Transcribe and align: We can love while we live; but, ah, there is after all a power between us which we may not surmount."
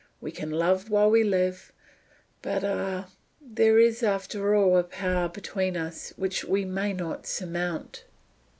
We 0.19 0.31
can 0.31 0.49
love 0.49 0.89
while 0.89 1.11
we 1.11 1.23
live; 1.23 1.71
but, 2.41 2.63
ah, 2.63 3.07
there 3.39 3.77
is 3.77 4.01
after 4.01 4.55
all 4.55 4.75
a 4.75 4.83
power 4.83 5.29
between 5.29 5.77
us 5.77 6.11
which 6.17 6.43
we 6.43 6.65
may 6.65 6.91
not 6.91 7.27
surmount." 7.27 8.05